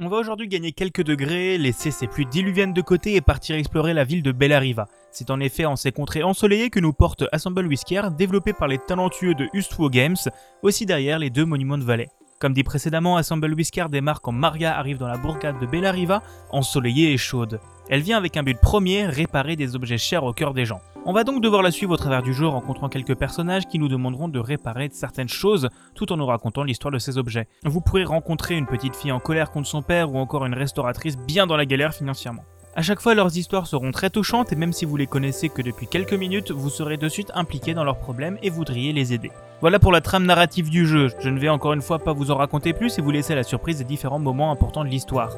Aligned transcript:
On 0.00 0.08
va 0.08 0.16
aujourd'hui 0.16 0.48
gagner 0.48 0.72
quelques 0.72 1.04
degrés, 1.04 1.56
laisser 1.56 1.92
ses 1.92 2.08
pluies 2.08 2.26
diluviennes 2.26 2.72
de 2.72 2.82
côté 2.82 3.14
et 3.14 3.20
partir 3.20 3.54
explorer 3.54 3.94
la 3.94 4.02
ville 4.02 4.24
de 4.24 4.32
Bellariva. 4.32 4.88
C'est 5.12 5.30
en 5.30 5.38
effet 5.38 5.66
en 5.66 5.76
ces 5.76 5.92
contrées 5.92 6.24
ensoleillées 6.24 6.68
que 6.68 6.80
nous 6.80 6.92
porte 6.92 7.22
Assemble 7.30 7.64
Whisker, 7.68 8.02
développé 8.18 8.52
par 8.52 8.66
les 8.66 8.78
talentueux 8.78 9.36
de 9.36 9.48
Ustwo 9.52 9.90
Games, 9.90 10.16
aussi 10.64 10.84
derrière 10.84 11.20
les 11.20 11.30
deux 11.30 11.44
monuments 11.44 11.78
de 11.78 11.84
vallée. 11.84 12.08
Comme 12.40 12.52
dit 12.52 12.64
précédemment, 12.64 13.16
Assemble 13.16 13.52
Whisker 13.54 13.86
démarre 13.90 14.20
quand 14.20 14.32
Maria 14.32 14.76
arrive 14.76 14.98
dans 14.98 15.08
la 15.08 15.16
bourgade 15.16 15.58
de 15.60 15.66
Bellariva, 15.66 16.22
ensoleillée 16.50 17.12
et 17.12 17.16
chaude. 17.16 17.60
Elle 17.88 18.00
vient 18.00 18.16
avec 18.16 18.36
un 18.36 18.42
but 18.42 18.58
premier, 18.58 19.06
réparer 19.06 19.56
des 19.56 19.76
objets 19.76 19.98
chers 19.98 20.24
au 20.24 20.32
cœur 20.32 20.54
des 20.54 20.64
gens. 20.64 20.80
On 21.06 21.12
va 21.12 21.22
donc 21.22 21.42
devoir 21.42 21.62
la 21.62 21.70
suivre 21.70 21.92
au 21.92 21.96
travers 21.98 22.22
du 22.22 22.32
jeu, 22.32 22.46
rencontrant 22.46 22.88
quelques 22.88 23.14
personnages 23.14 23.66
qui 23.66 23.78
nous 23.78 23.88
demanderont 23.88 24.28
de 24.28 24.38
réparer 24.38 24.88
certaines 24.90 25.28
choses 25.28 25.68
tout 25.94 26.10
en 26.10 26.16
nous 26.16 26.24
racontant 26.24 26.64
l'histoire 26.64 26.92
de 26.92 26.98
ces 26.98 27.18
objets. 27.18 27.46
Vous 27.64 27.82
pourrez 27.82 28.04
rencontrer 28.04 28.56
une 28.56 28.66
petite 28.66 28.96
fille 28.96 29.12
en 29.12 29.20
colère 29.20 29.50
contre 29.50 29.68
son 29.68 29.82
père 29.82 30.12
ou 30.12 30.18
encore 30.18 30.46
une 30.46 30.54
restauratrice 30.54 31.18
bien 31.18 31.46
dans 31.46 31.58
la 31.58 31.66
galère 31.66 31.94
financièrement. 31.94 32.44
À 32.76 32.82
chaque 32.82 33.00
fois, 33.00 33.14
leurs 33.14 33.36
histoires 33.36 33.66
seront 33.66 33.92
très 33.92 34.10
touchantes 34.10 34.52
et 34.52 34.56
même 34.56 34.72
si 34.72 34.84
vous 34.84 34.96
les 34.96 35.06
connaissez 35.06 35.48
que 35.48 35.62
depuis 35.62 35.86
quelques 35.86 36.14
minutes, 36.14 36.50
vous 36.50 36.70
serez 36.70 36.96
de 36.96 37.08
suite 37.08 37.30
impliqué 37.34 37.72
dans 37.72 37.84
leurs 37.84 37.98
problèmes 37.98 38.36
et 38.42 38.50
voudriez 38.50 38.92
les 38.92 39.12
aider. 39.12 39.30
Voilà 39.60 39.78
pour 39.78 39.92
la 39.92 40.00
trame 40.00 40.26
narrative 40.26 40.70
du 40.70 40.86
jeu. 40.86 41.08
Je 41.20 41.28
ne 41.28 41.38
vais 41.38 41.48
encore 41.48 41.72
une 41.72 41.82
fois 41.82 42.00
pas 42.00 42.12
vous 42.12 42.30
en 42.30 42.36
raconter 42.36 42.72
plus 42.72 42.98
et 42.98 43.02
vous 43.02 43.12
laisser 43.12 43.34
la 43.34 43.44
surprise 43.44 43.78
des 43.78 43.84
différents 43.84 44.18
moments 44.18 44.50
importants 44.50 44.84
de 44.84 44.90
l'histoire 44.90 45.36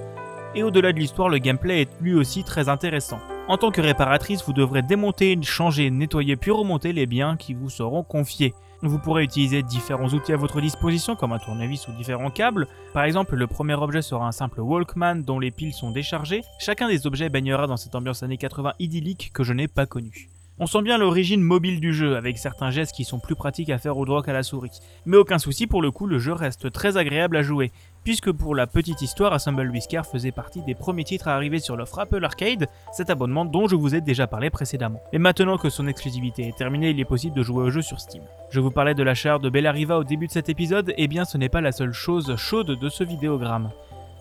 et 0.56 0.62
au-delà 0.62 0.92
de 0.92 0.98
l'histoire, 0.98 1.28
le 1.28 1.38
gameplay 1.38 1.82
est 1.82 1.90
lui 2.00 2.14
aussi 2.14 2.42
très 2.42 2.68
intéressant. 2.68 3.18
En 3.46 3.59
tant 3.59 3.70
que 3.70 3.82
réparatrice, 3.82 4.42
vous 4.45 4.54
devrez 4.54 4.82
démonter, 4.82 5.38
changer, 5.42 5.90
nettoyer 5.90 6.34
puis 6.37 6.50
remonter 6.50 6.92
les 6.92 7.06
biens 7.06 7.37
qui 7.37 7.52
vous 7.52 7.68
seront 7.68 8.02
confiés. 8.02 8.54
Vous 8.83 8.98
pourrez 8.98 9.25
utiliser 9.25 9.62
différents 9.62 10.09
outils 10.09 10.33
à 10.33 10.37
votre 10.37 10.61
disposition 10.61 11.16
comme 11.16 11.33
un 11.33 11.39
tournevis 11.39 11.89
ou 11.89 11.93
différents 11.93 12.30
câbles. 12.30 12.66
Par 12.93 13.05
exemple, 13.05 13.35
le 13.35 13.47
premier 13.47 13.75
objet 13.75 14.02
sera 14.02 14.27
un 14.27 14.33
simple 14.33 14.61
Walkman 14.61 15.23
dont 15.23 15.39
les 15.39 15.51
piles 15.51 15.73
sont 15.73 15.91
déchargées. 15.91 16.43
Chacun 16.59 16.89
des 16.89 17.07
objets 17.07 17.30
baignera 17.30 17.66
dans 17.66 17.79
cette 17.79 17.95
ambiance 17.95 18.23
années 18.23 18.37
80 18.37 18.74
idyllique 18.79 19.30
que 19.33 19.45
je 19.45 19.55
n'ai 19.55 19.66
pas 19.66 19.87
connue. 19.87 20.29
On 20.59 20.66
sent 20.66 20.80
bien 20.80 20.96
l'origine 20.96 21.43
mobile 21.43 21.80
du 21.80 21.93
jeu, 21.93 22.16
avec 22.16 22.38
certains 22.38 22.71
gestes 22.71 22.95
qui 22.95 23.05
sont 23.05 23.18
plus 23.18 23.35
pratiques 23.35 23.68
à 23.68 23.77
faire 23.77 23.99
au 23.99 24.07
doigt 24.07 24.23
qu'à 24.23 24.33
la 24.33 24.43
souris. 24.43 24.80
Mais 25.05 25.18
aucun 25.18 25.38
souci, 25.38 25.66
pour 25.66 25.83
le 25.83 25.90
coup, 25.90 26.07
le 26.07 26.18
jeu 26.18 26.33
reste 26.33 26.73
très 26.73 26.96
agréable 26.96 27.37
à 27.37 27.43
jouer, 27.43 27.73
puisque 28.07 28.30
pour 28.30 28.54
la 28.54 28.68
petite 28.68 29.02
histoire, 29.02 29.32
Assemble 29.32 29.68
Whisker 29.68 30.02
faisait 30.09 30.30
partie 30.30 30.62
des 30.62 30.76
premiers 30.76 31.02
titres 31.02 31.26
à 31.26 31.35
arriver 31.35 31.59
sur 31.59 31.76
l'offre 31.76 31.99
Apple 31.99 32.24
Arcade, 32.24 32.68
cet 32.93 33.10
abonnement 33.10 33.45
dont 33.45 33.66
je 33.66 33.74
vous 33.74 33.96
ai 33.96 34.01
déjà 34.01 34.29
parlé 34.29 34.49
précédemment. 34.49 35.02
Et 35.12 35.18
maintenant 35.18 35.59
que 35.59 35.71
son 35.71 35.88
exclusivité 35.88 36.46
est 36.46 36.57
terminée, 36.57 36.90
il 36.90 37.01
est 37.01 37.04
possible 37.04 37.34
de 37.34 37.43
jouer 37.43 37.65
au 37.65 37.71
jeu 37.71 37.82
sur 37.82 37.99
Steam. 37.99 38.23
Je 38.51 38.60
vous 38.60 38.71
parlais 38.71 38.95
de 38.95 39.02
la 39.02 39.15
chaleur 39.15 39.40
de 39.40 39.51
Bellariva 39.51 39.99
au 39.99 40.04
début 40.04 40.29
de 40.29 40.32
cet 40.32 40.49
épisode, 40.49 40.90
et 40.90 40.95
eh 40.99 41.09
bien 41.09 41.24
ce 41.24 41.37
n'est 41.37 41.49
pas 41.49 41.60
la 41.60 41.73
seule 41.73 41.93
chose 41.93 42.37
chaude 42.37 42.79
de 42.79 42.88
ce 42.88 43.02
vidéogramme. 43.02 43.73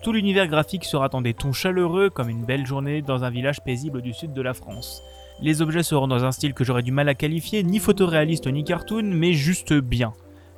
Tout 0.02 0.10
l'univers 0.10 0.48
graphique 0.48 0.84
sera 0.84 1.08
dans 1.08 1.22
des 1.22 1.34
tons 1.34 1.52
chaleureux 1.52 2.10
comme 2.10 2.28
une 2.28 2.44
belle 2.44 2.66
journée 2.66 3.02
dans 3.02 3.22
un 3.22 3.30
village 3.30 3.60
paisible 3.60 4.02
du 4.02 4.12
sud 4.12 4.32
de 4.32 4.42
la 4.42 4.52
France. 4.52 5.00
Les 5.40 5.62
objets 5.62 5.84
seront 5.84 6.08
dans 6.08 6.24
un 6.24 6.32
style 6.32 6.54
que 6.54 6.64
j'aurais 6.64 6.82
du 6.82 6.90
mal 6.90 7.08
à 7.08 7.14
qualifier, 7.14 7.62
ni 7.62 7.78
photoréaliste 7.78 8.48
ni 8.48 8.64
cartoon, 8.64 9.04
mais 9.04 9.32
juste 9.32 9.74
bien. 9.74 10.12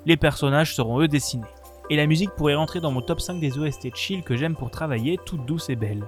Les 0.07 0.17
personnages 0.17 0.75
seront 0.75 1.03
eux 1.03 1.09
dessinés. 1.09 1.45
Et 1.91 1.97
la 1.97 2.07
musique 2.07 2.31
pourrait 2.31 2.55
rentrer 2.55 2.81
dans 2.81 2.91
mon 2.91 3.01
top 3.01 3.21
5 3.21 3.41
des 3.41 3.59
OST 3.59 3.95
chill 3.95 4.23
que 4.23 4.37
j'aime 4.37 4.55
pour 4.55 4.71
travailler, 4.71 5.19
toute 5.25 5.47
douce 5.47 5.71
et 5.71 5.77
belle. 5.77 6.05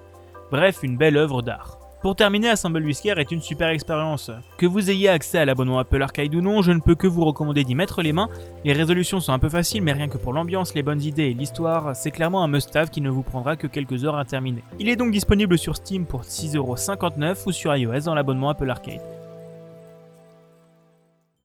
Bref, 0.50 0.80
une 0.82 0.96
belle 0.96 1.16
œuvre 1.16 1.42
d'art. 1.42 1.78
Pour 2.02 2.16
terminer, 2.16 2.48
Assemble 2.48 2.82
Whisker 2.82 3.14
est 3.18 3.30
une 3.30 3.42
super 3.42 3.68
expérience. 3.68 4.30
Que 4.56 4.64
vous 4.64 4.90
ayez 4.90 5.10
accès 5.10 5.36
à 5.36 5.44
l'abonnement 5.44 5.78
Apple 5.78 6.00
Arcade 6.00 6.34
ou 6.34 6.40
non, 6.40 6.62
je 6.62 6.72
ne 6.72 6.80
peux 6.80 6.94
que 6.94 7.06
vous 7.06 7.26
recommander 7.26 7.62
d'y 7.62 7.74
mettre 7.74 8.00
les 8.00 8.14
mains. 8.14 8.30
Les 8.64 8.72
résolutions 8.72 9.20
sont 9.20 9.34
un 9.34 9.38
peu 9.38 9.50
faciles, 9.50 9.82
mais 9.82 9.92
rien 9.92 10.08
que 10.08 10.16
pour 10.16 10.32
l'ambiance, 10.32 10.74
les 10.74 10.82
bonnes 10.82 11.02
idées 11.02 11.24
et 11.24 11.34
l'histoire, 11.34 11.94
c'est 11.94 12.10
clairement 12.10 12.42
un 12.42 12.48
must-have 12.48 12.88
qui 12.88 13.02
ne 13.02 13.10
vous 13.10 13.22
prendra 13.22 13.56
que 13.56 13.66
quelques 13.66 14.04
heures 14.04 14.16
à 14.16 14.24
terminer. 14.24 14.64
Il 14.78 14.88
est 14.88 14.96
donc 14.96 15.12
disponible 15.12 15.58
sur 15.58 15.76
Steam 15.76 16.06
pour 16.06 16.22
6,59€ 16.22 17.42
ou 17.46 17.52
sur 17.52 17.76
iOS 17.76 18.00
dans 18.00 18.14
l'abonnement 18.14 18.48
Apple 18.48 18.70
Arcade. 18.70 19.19